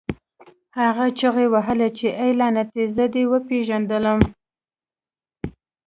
هغه 0.79 1.05
چیغې 1.19 1.45
وهلې 1.53 1.89
چې 1.97 2.07
اې 2.21 2.29
لعنتي 2.39 2.83
زه 2.95 3.05
دې 3.13 3.23
وپېژندلم 3.31 4.19